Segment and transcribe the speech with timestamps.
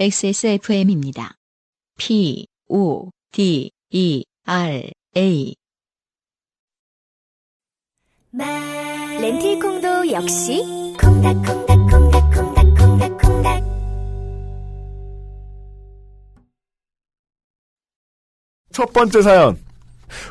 [0.00, 1.34] XSFM입니다.
[1.98, 5.54] P, O, D, E, R, A.
[9.20, 10.62] 렌틸콩도 역시
[10.98, 13.62] 콩닥콩닥콩닥콩닥콩닥콩닥
[18.72, 19.58] 첫 번째 사연.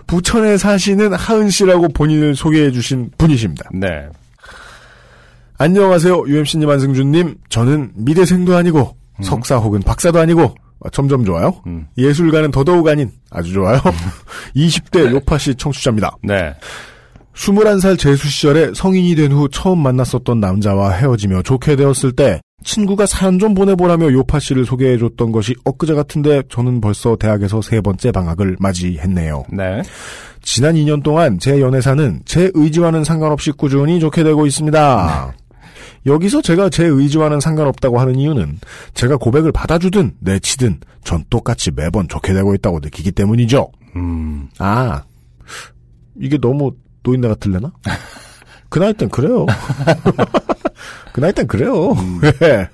[0.08, 3.70] 부천에 사시는 하은 씨라고 본인을 소개해 주신 분이십니다.
[3.76, 4.10] 네.
[5.60, 6.24] 안녕하세요.
[6.26, 7.36] UMC님, 안승준님.
[7.50, 11.54] 저는 미대생도 아니고, 석사 혹은 박사도 아니고, 아, 점점 좋아요.
[11.68, 11.88] 음.
[11.98, 13.80] 예술가는 더더욱 아닌, 아주 좋아요.
[14.56, 16.16] 20대 요파시 청취자입니다.
[16.24, 16.54] 네.
[17.36, 23.40] 21살 재수 시절에 성인이 된 후 처음 만났었던 남자와 헤어지며 좋게 되었을 때 친구가 사연
[23.40, 29.46] 좀 보내보라며 요파 씨를 소개해줬던 것이 엊그제 같은데 저는 벌써 대학에서 세 번째 방학을 맞이했네요.
[29.54, 29.82] 네.
[30.42, 35.34] 지난 2년 동안 제 연애사는 제 의지와는 상관없이 꾸준히 좋게 되고 있습니다.
[36.06, 38.60] 여기서 제가 제 의지와는 상관없다고 하는 이유는
[38.94, 43.72] 제가 고백을 받아주든 내치든 전 똑같이 매번 좋게 되고 있다고 느끼기 때문이죠.
[43.96, 44.50] 음.
[44.60, 45.04] 아,
[46.20, 46.72] 이게 너무
[47.04, 47.72] 노인네 같을래나?
[48.70, 49.46] 그 나이 땐 그래요.
[51.14, 51.94] 그 나이 땐 그래요.
[52.44, 52.70] 예.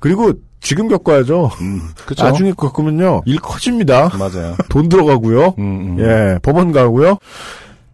[0.00, 1.50] 그리고 지금 겪어야죠.
[1.60, 1.80] 음.
[2.06, 2.24] 그쵸.
[2.24, 4.10] 나중에 겪으면요, 일 커집니다.
[4.16, 4.56] 맞아요.
[4.68, 5.54] 돈 들어가고요.
[5.58, 6.00] 음, 음.
[6.00, 7.18] 예, 법원 가고요.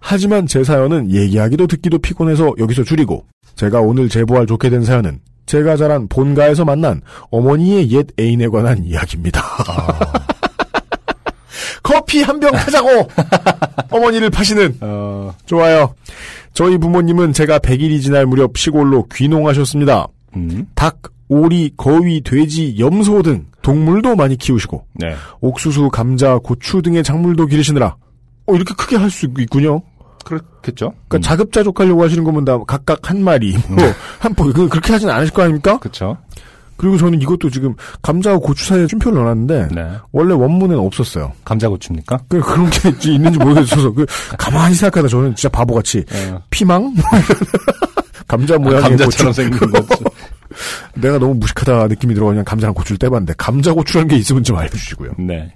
[0.00, 3.25] 하지만 제 사연은 얘기하기도 듣기도 피곤해서 여기서 줄이고,
[3.59, 9.42] 제가 오늘 제보할 좋게 된 사연은 제가 자란 본가에서 만난 어머니의 옛 애인에 관한 이야기입니다.
[11.83, 13.09] 커피 한 병 타자고!
[13.91, 15.95] 어머니를 파시는 어, 좋아요.
[16.55, 20.06] 저희 부모님은 제가 100일이 지날 무렵 시골로 귀농하셨습니다.
[20.37, 20.67] 음.
[20.77, 25.15] 닭, 오리, 거위, 돼지, 염소 등 동물도 많이 키우시고 네.
[25.41, 27.97] 옥수수, 감자, 고추 등의 작물도 기르시느라
[28.47, 29.83] 어, 이렇게 크게 할 수 있군요.
[30.24, 30.92] 그렇겠죠.
[31.08, 31.20] 그러니까 음.
[31.22, 33.84] 자급자족하려고 하시는 거면 다 각각 한 마리, 뭐,
[34.19, 35.78] 한 포, 그, 그렇게 하진 않으실 거 아닙니까?
[35.78, 36.16] 그쵸.
[36.76, 39.91] 그리고 저는 이것도 지금 감자와 고추 사이에 쉼표를 넣어놨는데, 네.
[40.12, 41.32] 원래 원문에는 없었어요.
[41.44, 42.20] 감자 고추입니까?
[42.28, 44.06] 그, 그런 게 있는지 모르겠어서, 그,
[44.38, 46.41] 가만히 생각하다 저는 진짜 바보같이, 어.
[46.50, 46.94] 피망?
[48.28, 49.43] 감자 모양의 감자처럼 고추.
[49.43, 50.04] 생긴 거지.
[50.94, 55.12] 내가 너무 무식하다 느낌이 들어 그냥 감자랑 고추를 떼봤는데 감자 고추라는 게 있으면 좀 알려주시고요.
[55.19, 55.53] 네.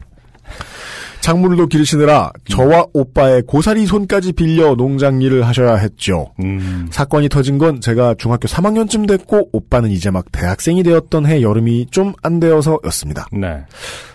[1.22, 6.32] 작물도 기르시느라 저와 오빠의 고사리 손까지 빌려 농장 일을 하셔야 했죠.
[6.42, 6.88] 음.
[6.90, 12.12] 사건이 터진 건 제가 중학교 3학년쯤 됐고 오빠는 이제 막 대학생이 되었던 해 여름이 좀
[12.22, 13.26] 안 되어서였습니다.
[13.32, 13.64] 네.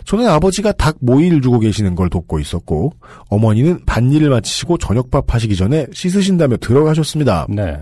[0.05, 2.93] 저는 아버지가 닭 모이를 주고 계시는 걸 돕고 있었고
[3.29, 7.47] 어머니는 밭일을 마치시고 저녁밥 하시기 전에 씻으신다며 들어가셨습니다.
[7.49, 7.77] 네.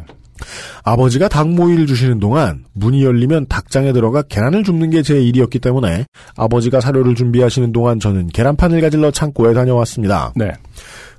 [0.83, 6.05] 아버지가 닭 모이를 주시는 동안 문이 열리면 닭장에 들어가 계란을 줍는 게 제 일이었기 때문에
[6.35, 10.33] 아버지가 사료를 준비하시는 동안 저는 계란판을 가질러 창고에 다녀왔습니다.
[10.35, 10.51] 네.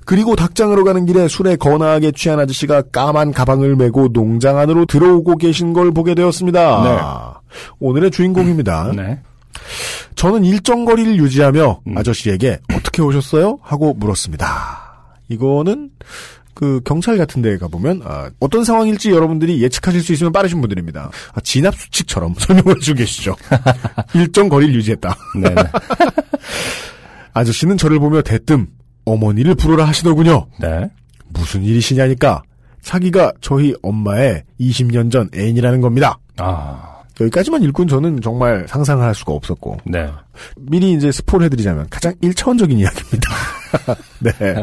[0.05, 5.71] 그리고 닭장으로 가는 길에 술에 거나하게 취한 아저씨가 까만 가방을 메고 농장 안으로 들어오고 계신
[5.73, 7.41] 걸 보게 되었습니다.
[7.79, 8.91] 오늘의 주인공입니다.
[8.95, 9.19] 네.
[10.15, 11.97] 저는 일정 거리를 유지하며 음.
[11.97, 13.59] 아저씨에게 어떻게 오셨어요?
[13.61, 14.45] 하고 물었습니다.
[15.29, 15.91] 이거는
[16.57, 21.11] 그 경찰 같은 데 가보면 아, 어떤 상황일지 여러분들이 예측하실 수 있으면 빠르신 분들입니다.
[21.35, 23.35] 아, 진압 수칙처럼 설명을 해주고 계시죠.
[24.15, 25.15] 일정 거리를 유지했다.
[27.33, 28.65] 아저씨는 저를 보며 대뜸
[29.05, 30.47] 어머니를 부르라 하시더군요.
[30.59, 30.89] 네.
[31.27, 32.41] 무슨 일이시냐니까
[32.81, 36.17] 자기가 저희 엄마의 20년 전 애인이라는 겁니다.
[36.37, 36.95] 아.
[37.21, 40.09] 여기까지만 읽고는 저는 정말 상상을 할 수가 없었고 네.
[40.57, 43.29] 미리 이제 스포를 해드리자면 가장 1차원적인 이야기입니다.
[44.19, 44.55] 네.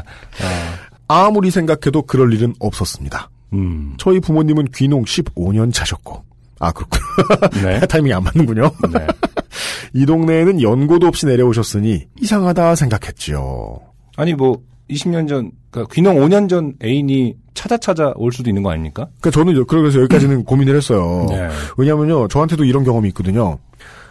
[0.43, 0.84] 아.
[1.09, 3.31] 아무리 생각해도 그럴 일은 없었습니다.
[3.53, 3.95] 음.
[3.99, 6.23] 저희 부모님은 귀농 15년 차셨고
[6.61, 7.01] 아 그렇군
[7.63, 7.81] 네.
[7.87, 8.71] 타이밍이 안 맞는군요.
[8.93, 9.07] 네.
[9.95, 13.79] 이 동네에는 연고도 없이 내려오셨으니 이상하다 생각했지요.
[14.17, 14.61] 아니 뭐
[14.91, 19.07] 20년 전, 그러니까 귀농 5년 전 애인이 찾아 찾아 올 수도 있는 거 아닙니까?
[19.21, 21.27] 그러니까 저는 여- 그래서 여기까지는 고민을 했어요.
[21.31, 21.49] 네.
[21.77, 23.59] 왜냐면요 저한테도 이런 경험이 있거든요.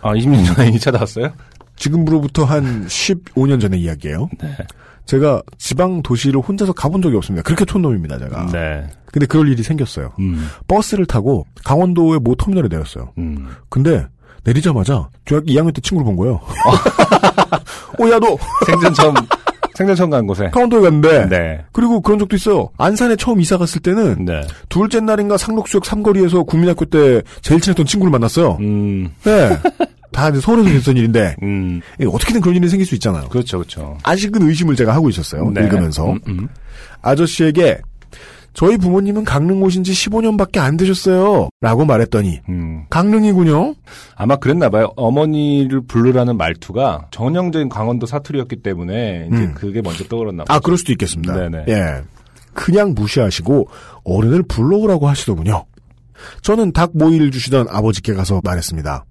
[0.01, 1.31] 아, 20년 전 애인이 찾아왔어요?
[1.75, 4.29] 지금으로부터 한 15년 전의 이야기예요.
[4.41, 4.55] 네.
[5.05, 7.43] 제가 지방 도시를 혼자서 가본 적이 없습니다.
[7.43, 8.47] 그렇게 촌놈입니다, 제가.
[8.51, 8.87] 네.
[9.11, 10.11] 근데 그럴 일이 생겼어요.
[10.19, 10.47] 음.
[10.67, 13.11] 버스를 타고 강원도의 모 터미널에 내렸어요.
[13.17, 13.47] 음.
[13.69, 14.07] 근데
[14.43, 16.39] 내리자마자 중학교 2학년 때 친구를 본 거예요.
[17.99, 18.35] 어, 야, 너
[18.65, 19.13] 생전 처음,
[19.75, 20.49] 생전 처음 간 곳에.
[20.49, 21.27] 강원도에 갔는데.
[21.29, 21.65] 네.
[21.71, 22.69] 그리고 그런 적도 있어요.
[22.77, 24.41] 안산에 처음 이사 갔을 때는 네.
[24.69, 28.57] 둘째 날인가 상록수역 삼거리에서 국민학교 때 제일 친했던 친구를 만났어요.
[28.61, 29.11] 음.
[29.23, 29.57] 네.
[30.13, 31.81] 다 이제 서울에서 있었던 일인데 음.
[32.07, 33.27] 어떻게든 그런 일이 생길 수 있잖아요.
[33.27, 33.97] 그렇죠, 그렇죠.
[34.03, 35.49] 아직은 의심을 제가 하고 있었어요.
[35.49, 35.63] 네.
[35.63, 36.13] 읽으면서.
[36.13, 36.47] 음, 음.
[37.01, 37.79] 아저씨에게
[38.53, 41.49] 저희 부모님은 강릉 오신 지 15년밖에 안 되셨어요.
[41.59, 42.85] 라고 말했더니 음.
[42.89, 43.73] 강릉이군요.
[44.15, 44.93] 아마 그랬나 봐요.
[44.95, 49.53] 어머니를 부르라는 말투가 전형적인 강원도 사투리였기 때문에 이제 음.
[49.55, 50.55] 그게 먼저 떠올랐나 봐요.
[50.55, 51.33] 아 그럴 수도 있겠습니다.
[51.33, 51.65] 네네.
[51.67, 52.03] 예.
[52.53, 53.67] 그냥 무시하시고
[54.03, 55.65] 어른을 불러오라고 하시더군요.
[56.43, 59.03] 저는 닭 모이를 주시던 아버지께 가서 말했습니다.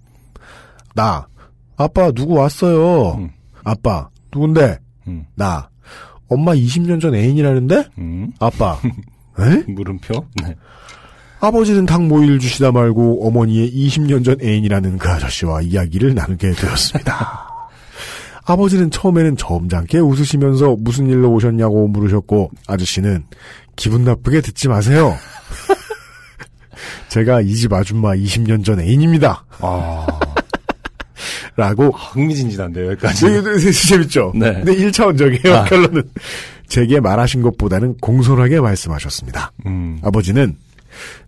[0.94, 1.27] 나.
[1.77, 3.15] 아빠, 누구 왔어요?
[3.19, 3.31] 음.
[3.65, 4.79] 아빠, 누군데?
[5.09, 5.25] 음.
[5.35, 5.69] 나.
[6.29, 7.85] 엄마 20년 전 애인이라는데?
[7.99, 8.33] 음.
[8.39, 8.79] 아빠.
[9.41, 9.65] 에?
[9.73, 10.27] 물음표?
[10.44, 10.55] 네.
[11.41, 17.49] 아버지는 닭 모이를 주시다 말고 어머니의 20년 전 애인이라는 그 아저씨와 이야기를 나누게 되었습니다.
[18.47, 23.25] 아버지는 처음에는 점잖게 웃으시면서 무슨 일로 오셨냐고 물으셨고 아저씨는
[23.77, 25.17] 기분 나쁘게 듣지 마세요.
[27.09, 29.44] 제가 이 집 아줌마 20년 전 애인입니다.
[29.61, 30.06] 아,
[31.56, 33.26] 라고 흥미진진한데요, 여기까지.
[33.26, 34.32] 되게, 되게 재밌죠?
[34.34, 34.52] 네.
[34.54, 35.64] 근데 1차원적이에요, 아.
[35.64, 36.02] 결론은.
[36.69, 39.52] 제게 말하신 것보다는 공손하게 말씀하셨습니다.
[39.66, 39.99] 음.
[40.02, 40.56] 아버지는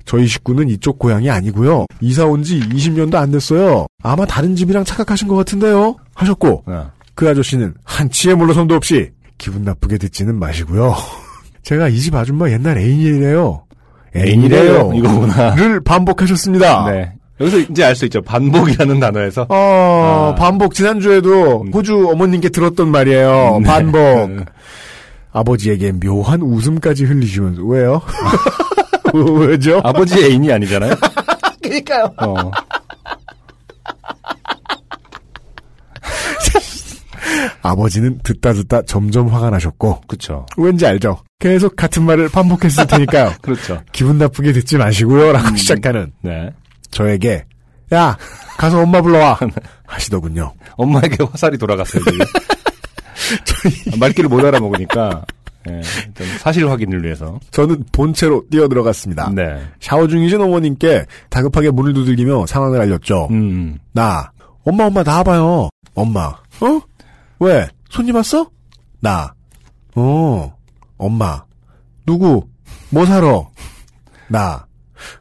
[0.06, 1.86] 저희 식구는 이쪽 고향이 아니고요.
[2.00, 3.86] 이사 온 지 20년도 안 됐어요.
[4.02, 5.96] 아마 다른 집이랑 착각하신 것 같은데요.
[6.14, 10.94] 하셨고 아, 그 아저씨는 한치의 물러섬도 없이 기분 나쁘게 듣지는 마시고요.
[11.62, 13.64] 제가 이 집 아줌마 옛날 애인이래요.
[14.16, 14.92] 애인이래요.
[14.94, 15.54] 이거구나.
[15.56, 16.90] 를 반복하셨습니다.
[16.90, 17.12] 네.
[17.40, 18.22] 여기서 이제 알 수 있죠.
[18.22, 19.46] 반복이라는 단어에서.
[19.48, 20.34] 어, 아.
[20.36, 20.74] 반복.
[20.74, 23.58] 지난주에도 호주 어머님께 들었던 말이에요.
[23.62, 23.66] 네.
[23.68, 24.44] 반복.
[25.32, 28.00] 아버지에게 묘한 웃음까지 흘리시면서, 왜요?
[29.14, 29.80] 왜죠?
[29.82, 30.94] 아버지 애인이 아니잖아요.
[31.62, 32.12] 그니까요.
[32.18, 32.50] 어.
[37.62, 40.46] 아버지는 듣다 듣다 점점 화가 나셨고, 그쵸.
[40.56, 41.18] 왠지 알죠?
[41.40, 43.32] 계속 같은 말을 반복했을 테니까요.
[43.42, 43.80] 그렇죠.
[43.92, 45.32] 기분 나쁘게 듣지 마시고요.
[45.32, 46.50] 라고 시작하는 네.
[46.94, 47.44] 저에게,
[47.92, 48.16] 야,
[48.56, 49.38] 가서 엄마 불러와.
[49.86, 50.54] 하시더군요.
[50.76, 52.26] 엄마에게 화살이 돌아갔어요, 지금.
[53.98, 55.24] 말귀를 못 알아먹으니까.
[55.68, 57.40] 예, 일단 사실 확인을 위해서.
[57.50, 59.30] 저는 본체로 뛰어 들어갔습니다.
[59.34, 59.60] 네.
[59.80, 63.28] 샤워 중이신 어머님께 다급하게 문을 두들기며 상황을 알렸죠.
[63.30, 63.78] 음.
[63.92, 64.30] 나,
[64.64, 65.70] 엄마, 엄마, 나와봐요.
[65.94, 66.26] 엄마,
[66.60, 66.80] 어?
[67.40, 67.66] 왜?
[67.90, 68.50] 손님 왔어?
[69.00, 69.32] 나,
[69.94, 70.54] 어,
[70.98, 71.42] 엄마,
[72.06, 72.46] 누구?
[72.90, 73.50] 뭐 사러?
[74.28, 74.66] 나,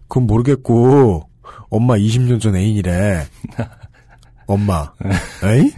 [0.07, 1.29] 그건 모르겠고,
[1.73, 3.25] 엄마 20년 전 애인이래.
[4.45, 4.91] 엄마,
[5.43, 5.71] 에이?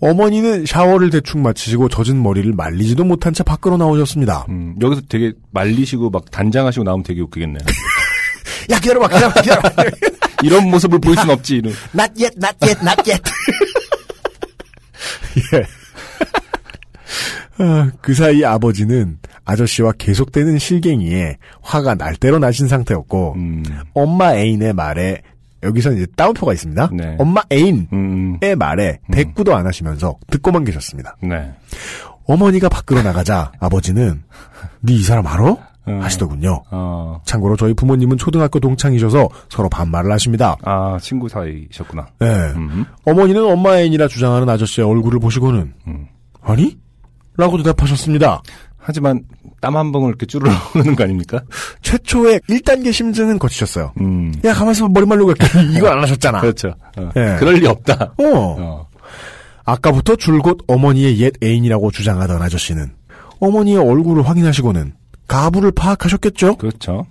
[0.00, 4.46] 어머니는 샤워를 대충 마치시고 젖은 머리를 말리지도 못한 채 밖으로 나오셨습니다.
[4.48, 7.60] 음, 여기서 되게 말리시고 막 단장하시고 나오면 되게 웃기겠네요.
[8.72, 9.84] 야, 기다려봐, 기다려봐, 기다려봐.
[10.42, 11.74] 이런 모습을 볼순 없지, 이런.
[11.94, 13.22] not yet, not yet, not yet.
[15.52, 15.66] 예.
[17.62, 23.62] 아, 그 사이 아버지는 아저씨와 계속되는 실갱이에 화가 날 대로 나신 상태였고, 음,
[23.94, 25.22] 엄마 애인의 말에,
[25.62, 26.90] 여기서 이제 따옴표가 있습니다.
[26.92, 27.16] 네.
[27.18, 31.16] 엄마 애인의 음, 말에 대꾸도 안 하시면서 듣고만 계셨습니다.
[31.22, 31.52] 네.
[32.26, 34.22] 어머니가 밖으로 나가자 아버지는,
[34.84, 35.56] 니이 사람 알아?
[35.88, 36.00] 음.
[36.00, 36.62] 하시더군요.
[36.70, 40.56] 어, 참고로 저희 부모님은 초등학교 동창이셔서 서로 반말을 하십니다.
[40.62, 42.06] 아, 친구 사이셨구나.
[42.20, 42.26] 네.
[42.26, 46.06] 음, 어머니는 엄마 애인이라 주장하는 아저씨의 얼굴을 보시고는 음.
[46.40, 46.78] 아니?
[47.36, 48.42] 라고 대답하셨습니다.
[48.84, 49.22] 하지만
[49.60, 51.40] 땀 한 방울 이렇게 쭈르르 흐르는 거 아닙니까?
[51.82, 53.92] 최초의 1단계 심증은 거치셨어요.
[54.00, 54.34] 음.
[54.44, 55.32] 야 가만있어 머리 말리고
[55.76, 56.40] 이거 안 하셨잖아.
[56.40, 56.74] 그렇죠.
[56.96, 57.10] 어.
[57.16, 57.36] 예.
[57.38, 58.14] 그럴 리 없다.
[58.18, 58.24] 어.
[58.24, 58.86] 어.
[59.64, 62.90] 아까부터 줄곧 어머니의 옛 애인이라고 주장하던 아저씨는
[63.38, 64.94] 어머니의 얼굴을 확인하시고는
[65.28, 66.56] 가부를 파악하셨겠죠?
[66.56, 67.06] 그렇죠.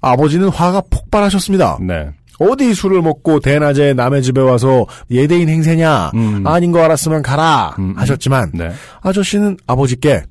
[0.00, 1.78] 아버지는 화가 폭발하셨습니다.
[1.80, 2.10] 네.
[2.38, 6.12] 어디 술을 먹고 대낮에 남의 집에 와서 예대인 행세냐?
[6.14, 6.46] 음.
[6.46, 7.94] 아닌 거 알았으면 가라 음, 음.
[7.98, 8.70] 하셨지만 네.
[9.02, 10.22] 아저씨는 아버지께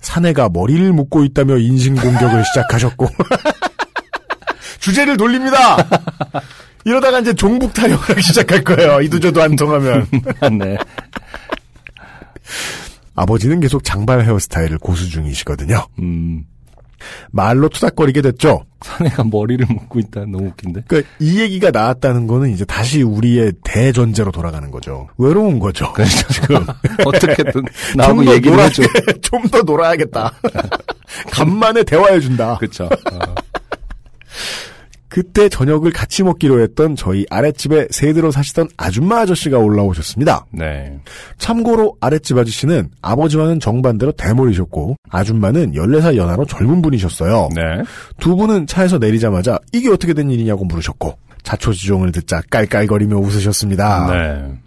[0.00, 3.08] 사내가 머리를 묶고 있다며 인신공격을 시작하셨고
[4.80, 5.76] 주제를 돌립니다.
[6.84, 9.00] 이러다가 이제 종북 타령을 하기 시작할 거예요.
[9.02, 10.06] 이도저도 안 통하면.
[10.58, 10.76] 네.
[13.14, 15.86] 아버지는 계속 장발 헤어스타일을 고수 중이시거든요.
[15.98, 16.46] 음.
[17.30, 18.64] 말로 투닥거리게 됐죠.
[18.80, 20.20] 사내가 머리를 묶고 있다.
[20.20, 20.84] 너무 웃긴데.
[20.86, 25.08] 그러니까 이 얘기가 나왔다는 거는 이제 다시 우리의 대전제로 돌아가는 거죠.
[25.18, 25.92] 외로운 거죠.
[25.92, 26.28] 그렇죠.
[26.28, 26.64] 지금.
[27.04, 27.62] 어떻게든
[27.96, 28.82] 나하고 얘기를 놀아, 해줘.
[29.22, 30.32] 좀 더 놀아야겠다.
[31.32, 32.56] 간만에 대화해 준다.
[32.58, 32.84] 그렇죠.
[32.84, 33.34] 어.
[35.10, 40.46] 그때 저녁을 같이 먹기로 했던 저희 아랫집에 새들어 사시던 아줌마 아저씨가 올라오셨습니다.
[40.52, 40.98] 네.
[41.36, 47.48] 참고로 아랫집 아저씨는 아버지와는 정반대로 대머리셨고 아줌마는 14살 연하로 젊은 분이셨어요.
[47.54, 47.82] 네.
[48.20, 54.12] 두 분은 차에서 내리자마자 이게 어떻게 된 일이냐고 물으셨고 자초지종을 듣자 깔깔거리며 웃으셨습니다.
[54.12, 54.58] 네.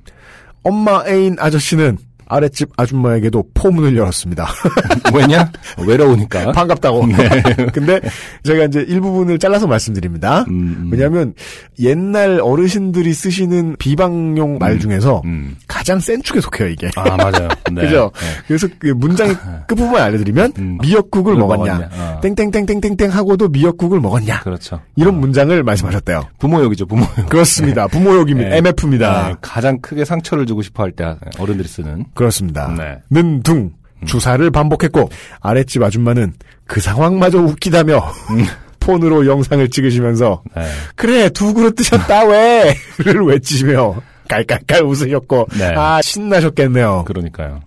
[0.63, 4.47] 엄마 애인 아저씨는 아랫집 아줌마에게도 포문을 열었습니다.
[5.13, 5.51] 왜냐?
[5.85, 6.51] 외로우니까.
[6.53, 7.07] 반갑다고.
[7.73, 7.99] 근데
[8.43, 10.45] 제가 이제 일부분을 잘라서 말씀드립니다.
[10.49, 10.89] 음, 음.
[10.91, 11.33] 왜냐하면
[11.79, 15.55] 옛날 어르신들이 쓰시는 비방용 말 중에서 음.
[15.67, 16.89] 가장 센 축에 속해요 이게.
[16.95, 17.47] 아, 맞아요.
[17.71, 17.81] 네.
[17.81, 18.11] 그죠?
[18.15, 18.27] 네.
[18.47, 19.35] 그래서 그 문장의
[19.67, 20.77] 끝부분 알려드리면 음.
[20.81, 21.89] 미역국을 먹었냐, 먹었냐.
[22.17, 22.21] 어.
[22.21, 24.81] 땡땡땡땡땡땡 하고도 미역국을 먹었냐 그렇죠.
[24.95, 26.27] 이런 문장을 말씀하셨대요.
[26.39, 27.29] 부모욕이죠, 부모욕.
[27.29, 27.87] 그렇습니다.
[27.87, 28.49] 부모욕입니다.
[28.49, 28.57] 네.
[28.57, 29.27] MF입니다.
[29.29, 32.05] 네, 가장 크게 상처를 주고 싶어 할 때 어른들이 쓰는.
[32.13, 32.73] 그렇습니다.
[32.77, 32.99] 네.
[33.09, 33.71] 는둥
[34.05, 35.09] 주사를 반복했고
[35.41, 36.33] 아랫집 아줌마는
[36.65, 38.03] 그 상황마저 웃기다며
[38.79, 40.65] 폰으로 영상을 찍으시면서 네.
[40.95, 43.95] 그래 두 그릇 드셨다 왜를 외치시며
[44.27, 45.73] 깔깔깔 웃으셨고 네.
[45.75, 47.05] 아 신나셨겠네요.
[47.07, 47.61] 그러니까요.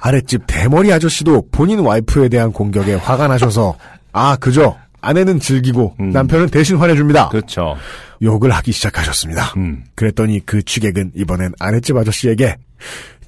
[0.00, 3.76] 아랫집 대머리 아저씨도 본인 와이프에 대한 공격에 화가 나셔서
[4.12, 6.10] 아 그죠 아내는 즐기고 음.
[6.10, 7.28] 남편은 대신 화내줍니다.
[7.28, 7.76] 그렇죠.
[8.22, 9.54] 욕을 하기 시작하셨습니다.
[9.56, 9.84] 음.
[9.94, 12.56] 그랬더니 그 취객은 이번엔 아랫집 아저씨에게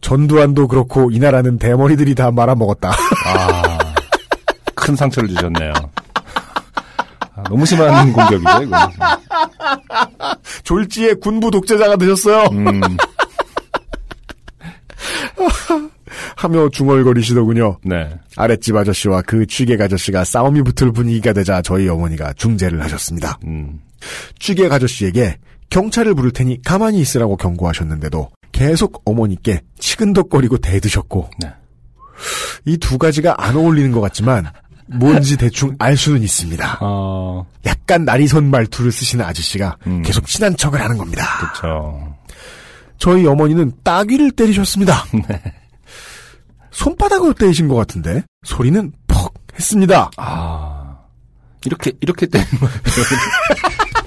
[0.02, 2.90] 전두환도 그렇고 이 나라는 대머리들이 다 말아먹었다.
[2.90, 3.78] 아,
[4.74, 5.72] 큰 상처를 주셨네요.
[7.34, 8.90] 아, 너무 심한 공격이죠, 이거.
[10.64, 12.48] 졸지의 군부 독재자가 되셨어요.
[12.52, 12.80] 음,
[16.36, 17.78] 하며 중얼거리시더군요.
[17.84, 18.10] 네.
[18.36, 23.38] 아랫집 아저씨와 그 취객 아저씨가 싸움이 붙을 분위기가 되자 저희 어머니가 중재를 하셨습니다.
[23.46, 23.80] 음,
[24.38, 25.38] 취객 아저씨에게
[25.70, 31.52] 경찰을 부를 테니 가만히 있으라고 경고하셨는데도 계속 어머니께 치근덕거리고 대드셨고 네.
[32.64, 34.50] 이두 가지가 안 어울리는 것 같지만
[34.86, 36.78] 뭔지 대충 알 수는 있습니다.
[36.80, 40.02] 어, 약간 나리선 말투를 쓰시는 아저씨가 음.
[40.02, 41.24] 계속 친한 척을 하는 겁니다.
[41.52, 42.14] 그쵸.
[42.98, 45.04] 저희 어머니는 따귀를 때리셨습니다.
[45.28, 45.42] 네.
[46.70, 50.10] 손바닥으로 때리신 것 같은데 소리는 퍽 했습니다.
[50.16, 50.98] 아,
[51.64, 52.74] 이렇게, 이렇게 때리는 거예요.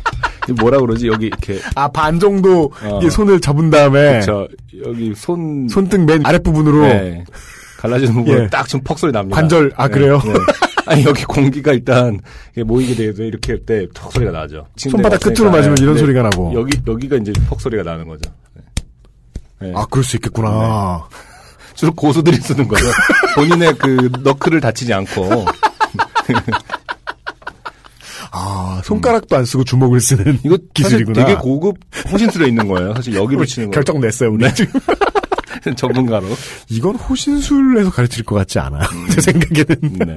[0.54, 1.08] 뭐라 그러지?
[1.08, 3.10] 여기 이렇게, 아 반 정도 어.
[3.10, 4.48] 손을 잡은 다음에 저,
[4.86, 7.24] 여기 손, 손등 맨 아랫 부분으로 네.
[7.78, 8.48] 갈라지는 부분에 예.
[8.48, 9.36] 딱좀 퍽 소리 납니다.
[9.36, 10.20] 관절 아 네, 그래요?
[10.26, 10.34] 네.
[10.88, 12.20] 아니 여기 공기가 일단
[12.52, 14.68] 이게 모이게 되면 이렇게 할때턱 소리가 나죠.
[14.78, 15.84] 손바닥 끝으로 맞으면 네.
[15.84, 16.00] 이런 네.
[16.02, 16.54] 소리가 나고.
[16.54, 18.30] 여기 여기가 이제 퍽 소리가 나는 거죠.
[18.54, 18.62] 네.
[19.62, 19.74] 네.
[19.76, 21.04] 아 그럴 수 있겠구나.
[21.74, 22.86] 주로 고수들이 쓰는 거죠.
[23.36, 25.46] 본인의 그 너클을 다치지 않고
[28.38, 31.26] 아 손가락도 안 쓰고 주먹을 쓰는 이거 기술이구나.
[31.26, 31.78] 되게 고급
[32.12, 32.94] 호신술에 있는 거예요.
[32.96, 34.80] 사실 여기로 치는 거 결정 냈어요 우리 지금.
[35.76, 36.28] 전문가로.
[36.70, 38.78] 이건 호신술에서 가르칠 것 같지 않아.
[38.86, 39.08] 음.
[39.10, 39.94] 제 생각에는.
[40.06, 40.16] 네.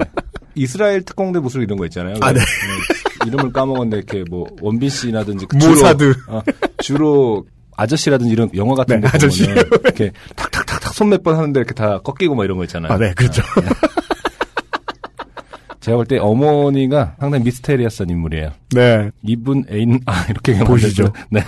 [0.53, 2.15] 이스라엘 특공대 무술 이런 거 있잖아요.
[2.21, 2.39] 아, 네.
[2.39, 2.45] 네.
[3.27, 6.13] 이름을 까먹었는데 이렇게 뭐 원빈 씨라든지 그 모사드.
[6.13, 6.41] 주로, 어,
[6.83, 7.45] 주로
[7.77, 9.45] 아저씨라든지 이런 영화 같은 네, 거 아저씨.
[9.45, 12.91] 보면 이렇게 탁탁탁탁 손 몇 번 하는데 이렇게 다 꺾이고 뭐 이런 거 있잖아요.
[12.93, 13.41] 아 네 그렇죠.
[15.79, 18.51] 제가 볼 때 어머니가 상당히 미스테리어스한 인물이에요.
[18.71, 21.13] 네 이분 애인 아 이렇게 보이시죠?
[21.31, 21.41] 네.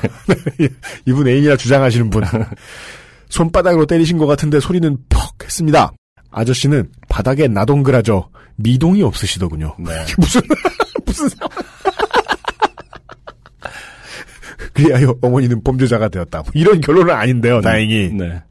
[1.05, 2.23] 이분 애인이라 주장하시는 분.
[3.29, 5.91] 손바닥으로 때리신 것 같은데 소리는 퍽 했습니다.
[6.31, 9.75] 아저씨는 바닥에 나동그라져 미동이 없으시더군요.
[9.79, 9.91] 네.
[10.17, 10.41] 무슨
[11.05, 11.50] 무슨 상황?
[14.73, 16.39] 그리하여 어머니는 범죄자가 되었다.
[16.39, 17.61] 뭐 이런 결론은 아닌데요.
[17.61, 18.09] 다행히.
[18.13, 18.41] 네.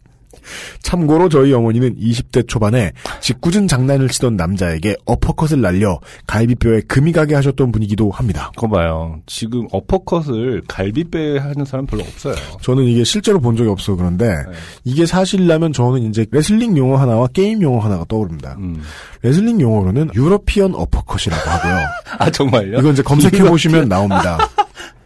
[0.82, 7.72] 참고로 저희 어머니는 20대 초반에 짓궂은 장난을 치던 남자에게 어퍼컷을 날려 갈비뼈에 금이 가게 하셨던
[7.72, 8.50] 분이기도 합니다.
[8.54, 9.20] 그거 봐요.
[9.26, 12.34] 지금 어퍼컷을 갈비뼈에 하는 사람 별로 없어요.
[12.62, 14.52] 저는 이게 실제로 본 적이 없어 그런데 네.
[14.84, 18.56] 이게 사실이라면 저는 이제 레슬링 용어 하나와 게임 용어 하나가 떠오릅니다.
[18.58, 18.82] 음.
[19.22, 21.86] 레슬링 용어로는 European 어퍼컷이라고 하고요.
[22.18, 22.78] 아 정말요?
[22.78, 24.38] 이건 이제 검색해 보시면 나옵니다.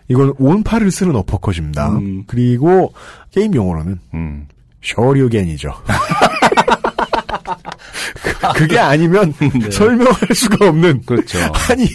[0.08, 1.90] 이건 온 팔을 쓰는 어퍼컷입니다.
[1.90, 2.24] 음.
[2.26, 2.92] 그리고
[3.30, 4.46] 게임 용어로는 음.
[4.84, 5.72] 昇龍拳이죠.
[8.22, 9.70] 그- 그게 아니면 네.
[9.70, 11.38] 설명할 수가 없는 그렇죠.
[11.70, 11.86] 아니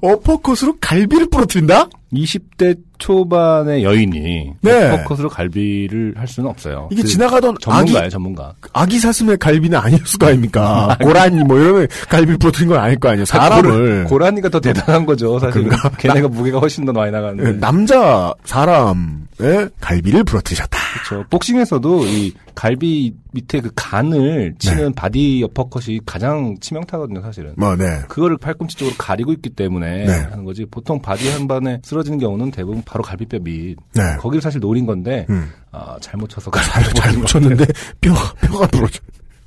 [0.00, 1.88] 어퍼컷으로 갈비를 부러뜨린다?
[2.12, 4.90] 20대 초반의 여인이 네.
[4.90, 6.88] 어퍼컷으로 갈비를 할 수는 없어요.
[6.92, 8.54] 이게 그 지나가던 아기 전문가예요, 전문가.
[8.72, 10.96] 아기 사슴의 갈비는 아니었을 거 아닙니까?
[11.02, 13.24] 고라니 뭐 이러면 갈비를 부러뜨린 건 아닐 거 아니에요.
[13.24, 15.64] 사람을 고라니가 더 대단한 거죠, 사실은.
[15.68, 15.88] 그런가?
[15.90, 17.48] 걔네가 무게가 훨씬 더 많이 나가는데.
[17.50, 20.78] 예, 남자 사람의 갈비를 부러뜨리셨다.
[20.94, 21.24] 그렇죠.
[21.28, 27.54] 복싱에서도 이 갈비 밑에 그 간을 치는 body 어퍼컷이 가장 치명타거든요, 사실은.
[27.56, 27.84] 뭐 네.
[28.08, 30.12] 그거를 팔꿈치 쪽으로 가리고 있기 때문에 네.
[30.12, 30.64] 하는 거지.
[30.66, 33.76] 보통 body 한 방에 쓰러지는 경우는 대부분 바로 갈비뼈 밑.
[33.94, 34.02] 네.
[34.20, 35.50] 거기를 사실 노린 건데 음.
[35.72, 37.66] 아, 잘못 쳐서 잘, 잘 묻혔는데
[38.00, 39.00] 뼈 뼈가 부러져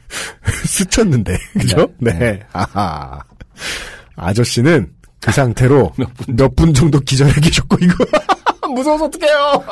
[0.65, 1.87] 스쳤는데 그죠?
[1.99, 2.39] 네.
[2.51, 3.19] 아하.
[4.15, 5.93] 아저씨는 그 상태로
[6.27, 8.05] 몇 분 정도 기절해 계셨고 이거
[8.73, 9.63] 무서워서 어떡해요.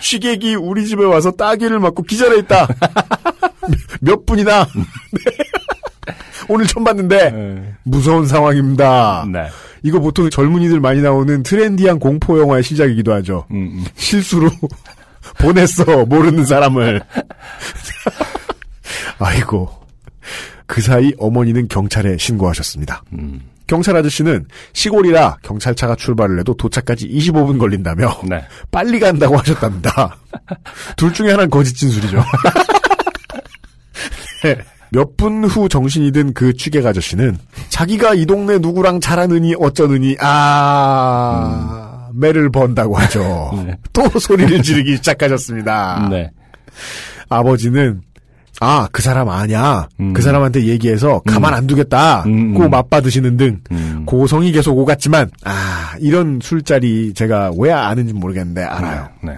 [0.00, 2.68] 취객이 우리 집에 와서 따귀를 맞고 기절해 있다.
[4.00, 6.12] 몇 분이나 네.
[6.48, 7.74] 오늘 처음 봤는데 네.
[7.82, 9.26] 무서운 상황입니다.
[9.32, 9.48] 네.
[9.82, 13.46] 이거 보통 젊은이들 많이 나오는 트렌디한 공포 영화의 시작이기도 하죠.
[13.50, 13.84] 음, 음.
[13.96, 14.50] 실수로
[15.38, 17.02] 보냈어 모르는 사람을
[19.18, 19.68] 아이고
[20.66, 23.40] 그 사이 어머니는 경찰에 신고하셨습니다 음.
[23.66, 28.44] 경찰 아저씨는 시골이라 경찰차가 출발을 해도 도착까지 25분 걸린다며 네.
[28.70, 30.16] 빨리 간다고 하셨답니다
[30.96, 32.22] 둘 중에 하나는 거짓 진술이죠
[34.44, 34.58] 네.
[34.90, 37.36] 몇분 후 정신이 든 그 취객 아저씨는
[37.68, 43.62] 자기가 이 동네 누구랑 잘하느니 어쩌느니 아 매를 번다고 하죠.
[43.66, 43.76] 네.
[43.92, 46.08] 또 소리를 지르기 시작하셨습니다.
[46.10, 46.30] 네.
[47.28, 48.00] 아버지는
[48.60, 49.86] 아, 그 사람 아냐.
[50.00, 50.12] 음.
[50.14, 52.22] 그 사람한테 얘기해서 가만 안 두겠다.
[52.24, 52.70] 음, 고 음.
[52.70, 54.04] 맞받으시는 등 음.
[54.06, 59.08] 고성이 계속 오갔지만 아, 이런 술자리 제가 왜 아는지 모르겠는데 알아요.
[59.22, 59.32] 네.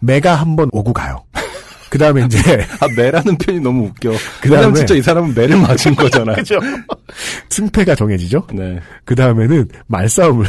[0.00, 1.22] 매가 한 번 오고 가요.
[1.90, 2.38] 그 다음에 이제
[2.80, 4.10] 아, 매라는 표현이 너무 웃겨.
[4.40, 6.36] 그 다음에- 왜냐면 진짜 이 사람은 매를 맞은 거잖아요.
[6.36, 6.58] 그죠?
[7.50, 8.46] 승패가 정해지죠.
[8.54, 8.78] 네.
[9.04, 10.46] 그 다음에는 말싸움을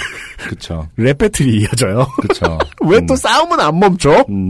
[0.47, 0.87] 그쵸.
[0.97, 2.05] rap battle이 이어져요.
[2.21, 2.57] 그쵸.
[2.81, 4.25] 왜또 싸움은 안 멈춰?
[4.29, 4.49] 음.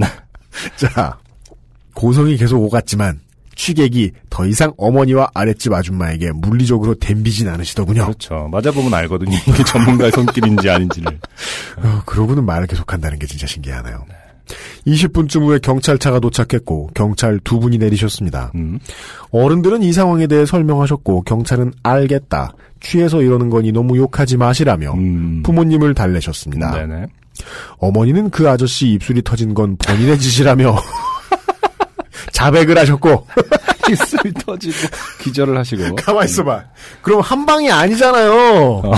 [0.75, 1.17] 자,
[1.93, 3.19] 고성이 계속 오갔지만
[3.59, 8.03] 취객이 더 이상 어머니와 아랫집 아줌마에게 물리적으로 댐비진 않으시더군요.
[8.05, 8.47] 그렇죠.
[8.49, 9.35] 맞아보면 알거든요.
[9.47, 11.19] 이게 전문가의 손길인지 아닌지를.
[11.83, 14.05] 어, 그러고는 말을 계속한다는 게 진짜 신기하네요.
[14.87, 18.53] 20분쯤 후에 경찰차가 도착했고 경찰 두 분이 내리셨습니다.
[18.55, 18.79] 음.
[19.31, 22.53] 어른들은 이 상황에 대해 설명하셨고 경찰은 알겠다.
[22.79, 25.43] 취해서 이러는 거니 너무 욕하지 마시라며 음.
[25.43, 26.71] 부모님을 달래셨습니다.
[26.71, 27.07] 네네.
[27.79, 30.77] 어머니는 그 아저씨 입술이 터진 건 본인의 짓이라며
[32.31, 33.27] 자백을 하셨고
[33.89, 34.75] 입술이 터지고
[35.21, 35.95] 기절을 하시고.
[35.95, 36.63] 가만 있어봐.
[37.01, 38.33] 그럼 한 방이 아니잖아요.
[38.83, 38.91] 어.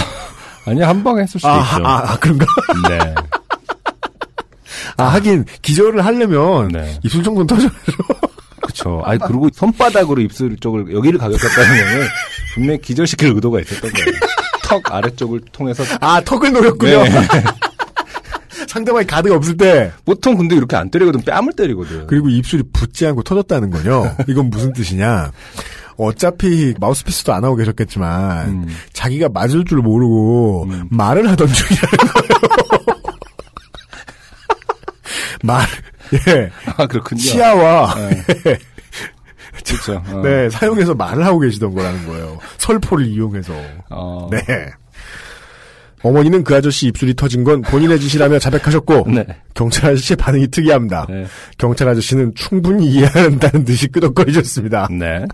[0.66, 1.88] 아니 한 방에 했을 수도 아, 있죠.
[1.88, 2.46] 아, 아, 그런가?
[2.90, 3.16] 네.
[4.98, 7.00] 아, 하긴 기절을 하려면 네.
[7.04, 7.74] 입술 정도는 터져야죠.
[8.62, 9.02] 그렇죠.
[9.06, 12.08] 아니 그리고 손바닥으로 입술 쪽을 여기를 가격했다는 거는
[12.54, 14.20] 분명히 기절시킬 의도가 있었던 거예요.
[14.64, 17.04] 턱 아래쪽을 통해서 아, 턱을 노렸군요.
[17.04, 17.10] 네.
[18.72, 22.08] 상대방이 가드가 없을 때 보통 근데 이렇게 안 때리거든 뺨을 때리거든.
[22.08, 24.16] 그리고 입술이 붙지 않고 터졌다는 거요.
[24.30, 25.34] 이건 무슨 뜻이냐?
[25.98, 28.68] 어차피 마우스피스도 안 하고 계셨겠지만 음.
[28.94, 30.88] 자기가 맞을 줄 모르고 음.
[30.90, 33.02] 말을 하던 중이라는 거예요.
[35.44, 35.66] 말,
[36.28, 37.20] 예, 아 그렇군요.
[37.20, 38.24] 치아와 네.
[39.66, 40.02] 그렇죠.
[40.08, 40.22] 어.
[40.24, 42.40] 네 사용해서 말을 하고 계시던 거라는 거예요.
[42.58, 43.54] 설포를 이용해서.
[43.90, 44.30] 어.
[44.32, 44.40] 네.
[46.04, 49.26] 어머니는 그 아저씨 입술이 터진 건 본인의 짓이라며 자백하셨고 네.
[49.54, 51.06] 경찰 아저씨의 반응이 특이합니다.
[51.10, 51.26] 네.
[51.58, 54.88] 경찰 아저씨는 충분히 이해한다는 듯이 끄덕거리셨습니다.
[54.92, 55.26] 네.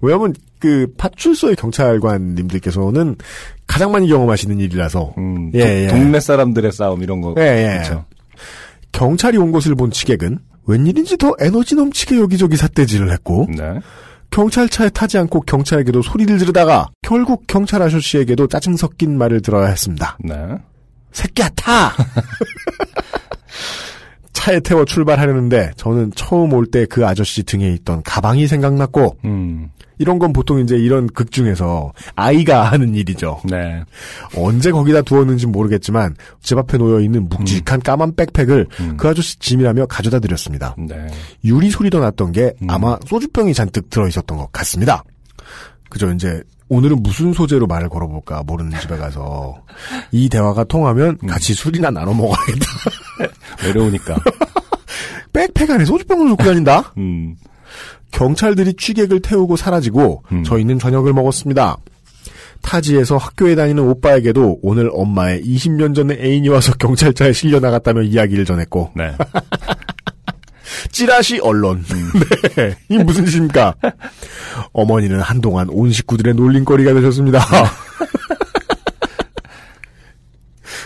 [0.00, 3.16] 왜냐하면 그 파출소의 경찰관님들께서는
[3.66, 5.86] 가장 많이 경험하시는 일이라서 음, 예, 도- 예.
[5.88, 7.34] 동네 사람들의 싸움 이런 거.
[7.38, 7.72] 예, 예.
[7.82, 8.04] 그렇죠.
[8.92, 13.80] 경찰이 온 것을 본 취객은 웬일인지 더 에너지 넘치게 여기저기 삿대질을 했고 네.
[14.36, 20.18] 경찰차에 타지 않고 경찰에게도 소리를 지르다가 결국 경찰 아저씨에게도 짜증 섞인 말을 들어야 했습니다.
[20.22, 20.36] 네.
[21.12, 21.94] 새끼야 타!
[24.36, 29.70] 차에 태워 출발하려는데 저는 처음 올 때 그 아저씨 등에 있던 가방이 생각났고 음.
[29.98, 33.40] 이런 건 보통 이제 이런 극 중에서 아이가 하는 일이죠.
[33.44, 33.82] 네.
[34.36, 38.96] 언제 거기다 두었는지 모르겠지만 집 앞에 놓여 있는 묵직한 까만 백팩을 음.
[38.98, 40.74] 그 아저씨 짐이라며 가져다 드렸습니다.
[40.78, 41.06] 네.
[41.44, 42.68] 유리 소리도 났던 게 음.
[42.68, 45.02] 아마 소주병이 잔뜩 들어 있었던 것 같습니다.
[45.88, 49.54] 그죠 이제 오늘은 무슨 소재로 말을 걸어볼까 모르는 집에 가서
[50.10, 51.28] 이 대화가 통하면 음.
[51.28, 52.66] 같이 술이나 나눠 먹어야겠다.
[53.64, 54.16] 외로우니까.
[55.32, 56.92] 백팩 안에 소주병을 놓고 다닌다?
[56.98, 57.36] 음.
[58.10, 60.42] 경찰들이 취객을 태우고 사라지고 음.
[60.42, 61.76] 저희는 저녁을 먹었습니다.
[62.62, 68.92] 타지에서 학교에 다니는 오빠에게도 오늘 엄마의 20년 전에 애인이 와서 경찰차에 실려 나갔다며 이야기를 전했고
[68.96, 69.12] 네.
[70.90, 71.84] 찌라시 언론.
[72.56, 72.76] 네.
[72.88, 73.74] 이 무슨 짓입니까?
[74.72, 77.44] 어머니는 한동안 온 식구들의 놀림거리가 되셨습니다.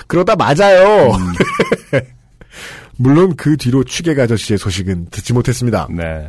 [0.07, 1.13] 그러다 맞아요.
[2.97, 5.89] 물론 그 뒤로 취객 아저씨의 소식은 듣지 못했습니다.
[5.91, 6.29] 네.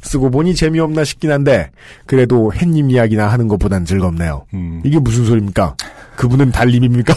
[0.00, 1.70] 쓰고 보니 재미없나 싶긴 한데
[2.06, 4.46] 그래도 햇님 이야기나 하는 것보단 즐겁네요.
[4.54, 4.80] 음.
[4.84, 5.76] 이게 무슨 소리입니까?
[6.16, 7.14] 그분은 달님입니까?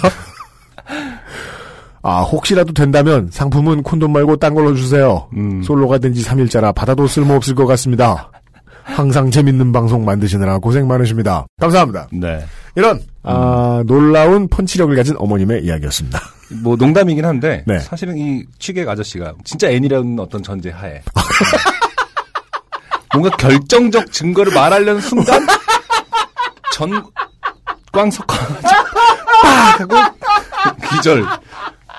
[2.04, 5.28] 아 혹시라도 된다면 상품은 콘돔 말고 딴 걸로 주세요.
[5.36, 5.62] 음.
[5.64, 8.30] 솔로가 된 지 3일째라 받아도 쓸모없을 것 같습니다.
[8.84, 11.46] 항상 재밌는 방송 만드시느라 고생 많으십니다.
[11.60, 12.08] 감사합니다.
[12.12, 12.44] 네.
[12.76, 16.20] 이런 아, 놀라운 펀치력을 가진 어머님의 이야기였습니다.
[16.64, 17.80] 뭐 농담이긴 한데 네.
[17.80, 21.02] 사실은 이 취객 아저씨가 진짜 애니라는 어떤 전제 하에
[23.14, 25.46] 뭔가 결정적 증거를 말하려는 순간
[26.74, 28.38] 전광석화
[29.42, 29.96] 빡 하고
[30.96, 31.26] 기절.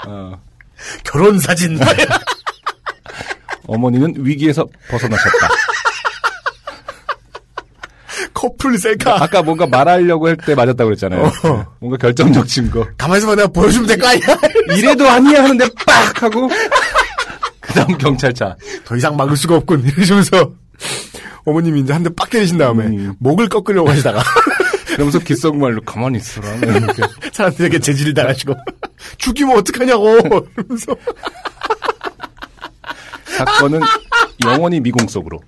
[0.07, 0.41] 어,
[1.05, 1.79] 결혼 사진.
[3.67, 5.49] 어머니는 위기에서 벗어나셨다.
[8.35, 9.23] 커플 셀카.
[9.23, 11.23] 아까 뭔가 말하려고 할 때 맞았다고 그랬잖아요.
[11.45, 11.67] 어.
[11.79, 12.85] 뭔가 결정적 증거.
[12.99, 14.27] 가만있어 봐 내가 보여주면 될 거 아니야.
[14.77, 16.49] 이래도 아니야 하는데 빡 하고
[17.61, 18.57] 그 다음 경찰차.
[18.85, 19.85] 더 이상 막을 수가 없군.
[19.87, 20.51] 이러시면서
[21.45, 23.15] 어머님이 이제 한 대 빡 때리신 다음에 음.
[23.21, 24.23] 목을 꺾으려고 하시다가
[25.03, 26.55] 그러면서 귓속말로 가만히 있어라.
[26.55, 27.03] 이렇게.
[27.33, 28.55] 사람들에게 재질을 당하시고
[29.19, 30.17] 죽이면 어떡하냐고
[30.57, 30.97] 이러면서
[33.27, 33.81] 사건은
[34.45, 35.41] 영원히 미공 속으로.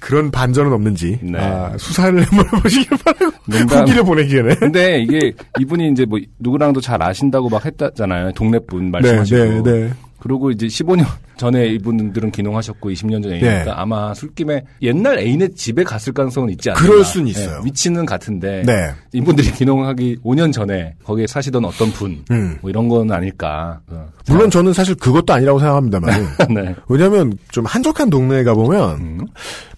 [0.00, 1.38] 그런 반전은 없는지 네.
[1.38, 3.32] 아, 수사를 한번 해보시길 바라고.
[3.80, 8.32] 후기를 보내기에는 근데 이게 이분이 이제 뭐 누구랑도 잘 아신다고 막 했다잖아요.
[8.32, 9.38] 동네 분 말씀하시고.
[9.38, 9.92] 네, 네, 네.
[10.22, 11.04] 그리고 이제 15년
[11.36, 13.48] 전에 이분들은 귀농하셨고 20년 전에 네.
[13.48, 16.80] 애인이니까 아마 술김에 옛날 애인의 집에 갔을 가능성은 있지 않나.
[16.80, 17.60] 그럴 순 있어요.
[17.64, 18.92] 위치는 같은데 네.
[19.12, 22.56] 이분들이 귀농하기 5년 전에 거기에 사시던 어떤 분, 음.
[22.60, 23.80] 뭐 이런 건 아닐까.
[23.88, 24.08] 어.
[24.28, 26.10] 물론 저는 사실 그것도 아니라고 생각합니다만.
[26.54, 26.76] 네.
[26.88, 29.26] 왜냐하면 좀 한적한 동네에 가 보면 음.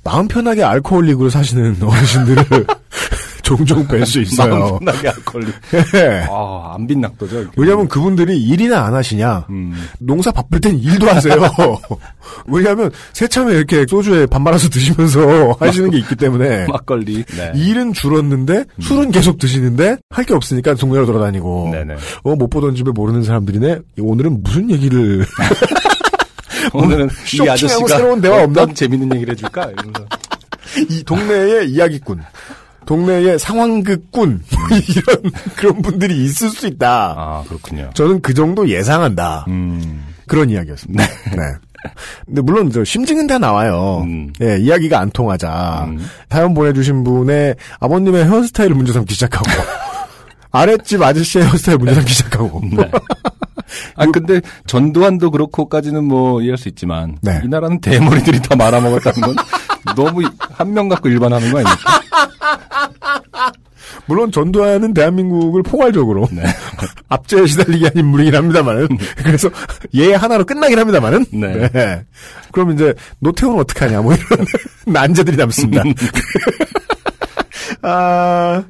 [0.02, 2.66] 마음 편하게 알코올릭으로 사시는 어르신들을
[3.44, 4.78] 종종 뵐 수 있어요.
[4.80, 5.46] 편하게 알콜리.
[5.94, 6.26] 예.
[6.28, 6.87] 아, 안.
[6.88, 7.52] 이렇게.
[7.57, 9.46] 왜냐하면 그분들이 일이나 안 하시냐.
[9.50, 9.87] 음.
[10.00, 11.37] 농사 바쁠 땐 일도 하세요.
[12.48, 17.22] 왜냐하면 새참에 이렇게 소주에 밥 말아서 드시면서 하시는 게 있기 때문에 막걸리.
[17.24, 17.52] 네.
[17.54, 21.94] 일은 줄었는데 술은 계속 드시는데 할 게 없으니까 동네로 돌아다니고 네네.
[22.24, 25.24] 어 못 보던 집에 모르는 사람들이네 오늘은 무슨 얘기를
[26.72, 28.66] 오늘은 이 쇼킹하고 아저씨가 새로운 대화 없나?
[28.72, 29.64] 재밌는 얘기를 해줄까?
[29.70, 30.07] 이러면서.
[30.88, 32.22] 이 동네의 이야기꾼
[32.86, 34.42] 동네의 상황극꾼
[34.88, 37.14] 이런 그런 분들이 있을 수 있다.
[37.16, 37.90] 아, 그렇군요.
[37.94, 39.44] 저는 그 정도 예상한다.
[39.48, 40.04] 음.
[40.26, 41.04] 그런 이야기였습니다.
[41.04, 41.42] 네.
[42.24, 44.02] 근데 물론 저 심증은 다 나와요.
[44.06, 44.32] 음.
[44.40, 45.84] 예, 이야기가 안 통하자.
[45.88, 46.06] 음.
[46.30, 49.44] 사연 보내주신 분의 아버님의 헤어스타일을 문제 삼기 시작하고
[50.50, 52.90] 아랫집 아저씨의 헤어스타일 문제 삼기 시작하고 네.
[53.96, 57.40] 아 근데 전두환도 그렇고까지는 뭐 이해할 수 있지만 네.
[57.44, 59.36] 이 나라는 대머리들이 다 말아먹었다는 건
[59.96, 62.00] 너무 한 명 갖고 일반하는 거 아닙니까?
[64.06, 66.42] 물론 전두환은 대한민국을 포괄적으로 네.
[67.08, 69.50] 압제에 시달리게 한 인물이긴 합니다만은 그래서
[69.94, 72.04] 얘 하나로 끝나긴 합니다만은 네.
[72.52, 74.46] 그럼 이제 노태우는 어떡하냐 뭐 이런
[74.86, 75.82] 난제들이 남습니다.
[77.82, 78.62] 아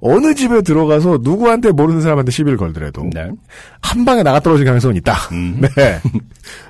[0.00, 3.30] 어느 집에 들어가서 누구한테 모르는 사람한테 시비를 걸더라도 네.
[3.80, 5.14] 한 방에 나가 떨어질 가능성은 있다.
[5.32, 5.60] 음.
[5.76, 6.00] 네.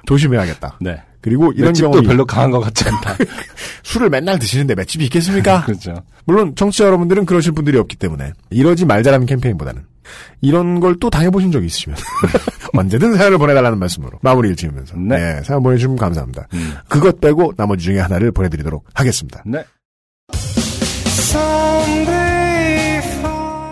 [0.07, 0.79] 조심해야겠다.
[0.81, 1.03] 네.
[1.21, 3.17] 그리고 이런 경험이 별로 강한 것 같지 않다.
[3.83, 5.65] 술을 맨날 드시는데 맷집이 있겠습니까?
[5.67, 5.95] 그렇죠.
[6.25, 9.83] 물론 청취자 여러분들은 그러실 분들이 없기 때문에 이러지 말자라는 캠페인보다는
[10.41, 11.99] 이런 걸 또 당해보신 적이 있으시면
[12.75, 15.19] 언제든 사연을 보내달라는 말씀으로 마무리를 지으면서 네.
[15.19, 16.47] 네, 사연 보내주시면 감사합니다.
[16.55, 16.75] 음.
[16.89, 19.43] 그것 빼고 나머지 중에 하나를 보내드리도록 하겠습니다.
[19.45, 19.65] 네.